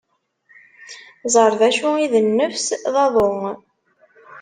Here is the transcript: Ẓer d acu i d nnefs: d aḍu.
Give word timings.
Ẓer 1.33 1.51
d 1.59 1.61
acu 1.69 1.89
i 2.03 2.05
d 2.11 2.13
nnefs: 2.25 2.67
d 2.93 2.95
aḍu. 3.05 3.31